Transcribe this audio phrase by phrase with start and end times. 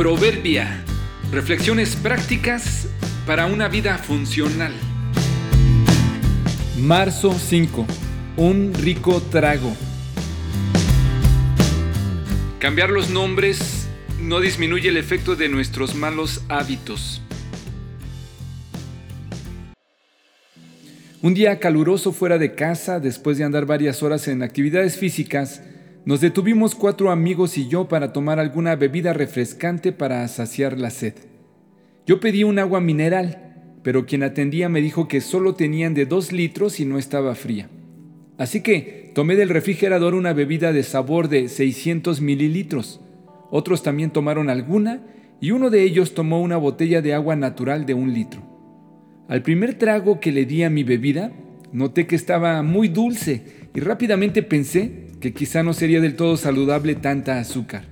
[0.00, 0.82] Proverbia.
[1.30, 2.88] Reflexiones prácticas
[3.26, 4.72] para una vida funcional.
[6.78, 7.86] Marzo 5.
[8.38, 9.76] Un rico trago.
[12.58, 17.20] Cambiar los nombres no disminuye el efecto de nuestros malos hábitos.
[21.20, 25.60] Un día caluroso fuera de casa, después de andar varias horas en actividades físicas,
[26.06, 31.12] nos detuvimos cuatro amigos y yo para tomar alguna bebida refrescante para saciar la sed.
[32.06, 36.32] Yo pedí un agua mineral, pero quien atendía me dijo que solo tenían de dos
[36.32, 37.68] litros y no estaba fría.
[38.38, 43.00] Así que tomé del refrigerador una bebida de sabor de 600 mililitros.
[43.50, 45.02] Otros también tomaron alguna
[45.38, 48.40] y uno de ellos tomó una botella de agua natural de un litro.
[49.28, 51.30] Al primer trago que le di a mi bebida,
[51.72, 56.94] noté que estaba muy dulce y rápidamente pensé que quizá no sería del todo saludable
[56.94, 57.84] tanta azúcar.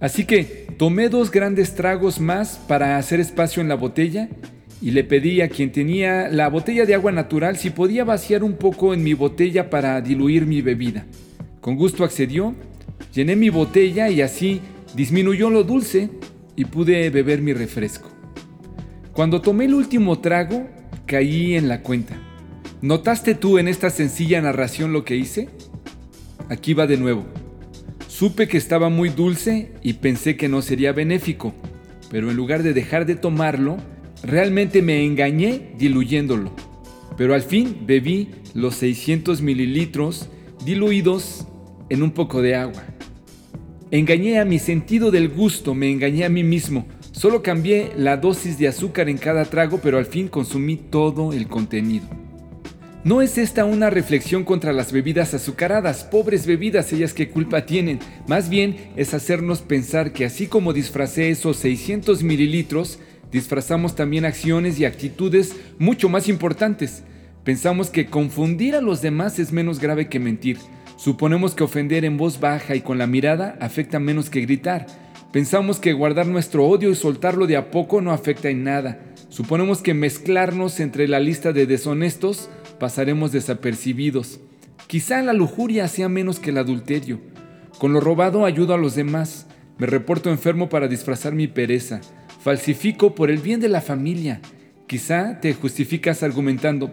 [0.00, 4.28] Así que tomé dos grandes tragos más para hacer espacio en la botella
[4.80, 8.54] y le pedí a quien tenía la botella de agua natural si podía vaciar un
[8.54, 11.04] poco en mi botella para diluir mi bebida.
[11.60, 12.54] Con gusto accedió,
[13.12, 14.60] llené mi botella y así
[14.94, 16.10] disminuyó lo dulce
[16.54, 18.08] y pude beber mi refresco.
[19.12, 20.68] Cuando tomé el último trago,
[21.06, 22.16] caí en la cuenta.
[22.80, 25.48] ¿Notaste tú en esta sencilla narración lo que hice?
[26.48, 27.26] Aquí va de nuevo.
[28.06, 31.54] Supe que estaba muy dulce y pensé que no sería benéfico,
[32.10, 33.76] pero en lugar de dejar de tomarlo,
[34.22, 36.52] realmente me engañé diluyéndolo.
[37.16, 40.28] Pero al fin bebí los 600 mililitros
[40.64, 41.46] diluidos
[41.88, 42.84] en un poco de agua.
[43.90, 46.86] Engañé a mi sentido del gusto, me engañé a mí mismo
[47.18, 51.48] Solo cambié la dosis de azúcar en cada trago, pero al fin consumí todo el
[51.48, 52.06] contenido.
[53.04, 58.00] No es esta una reflexión contra las bebidas azucaradas, pobres bebidas, ellas qué culpa tienen.
[58.26, 62.98] Más bien es hacernos pensar que así como disfracé esos 600 mililitros,
[63.30, 67.04] disfrazamos también acciones y actitudes mucho más importantes.
[67.44, 70.58] Pensamos que confundir a los demás es menos grave que mentir.
[70.96, 74.86] Suponemos que ofender en voz baja y con la mirada afecta menos que gritar.
[75.32, 78.98] Pensamos que guardar nuestro odio y soltarlo de a poco no afecta en nada.
[79.28, 84.40] Suponemos que mezclarnos entre la lista de deshonestos pasaremos desapercibidos.
[84.86, 87.20] Quizá la lujuria sea menos que el adulterio.
[87.78, 89.46] Con lo robado ayudo a los demás.
[89.78, 92.00] Me reporto enfermo para disfrazar mi pereza.
[92.40, 94.40] Falsifico por el bien de la familia.
[94.86, 96.90] Quizá te justificas argumentando,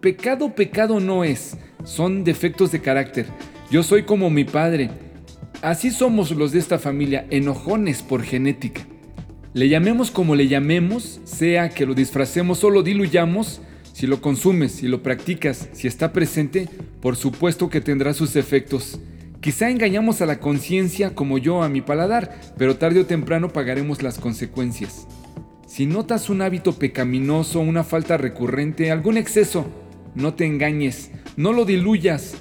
[0.00, 3.26] pecado, pecado no es, son defectos de carácter.
[3.70, 4.90] Yo soy como mi padre,
[5.62, 8.82] Así somos los de esta familia, enojones por genética.
[9.54, 14.72] Le llamemos como le llamemos, sea que lo disfracemos o lo diluyamos, si lo consumes,
[14.72, 16.68] si lo practicas, si está presente,
[17.00, 18.98] por supuesto que tendrá sus efectos.
[19.40, 24.02] Quizá engañamos a la conciencia como yo a mi paladar, pero tarde o temprano pagaremos
[24.02, 25.06] las consecuencias.
[25.66, 29.66] Si notas un hábito pecaminoso, una falta recurrente, algún exceso,
[30.14, 32.36] no te engañes, no lo diluyas,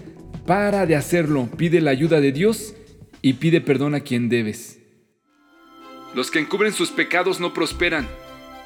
[0.46, 2.76] para de hacerlo, pide la ayuda de Dios
[3.22, 4.80] y pide perdón a quien debes.
[6.14, 8.08] Los que encubren sus pecados no prosperan,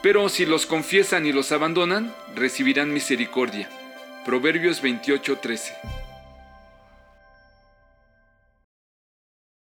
[0.06, 3.68] pero si los confiesan y los abandonan, recibirán misericordia.
[4.24, 6.05] Proverbios 28:13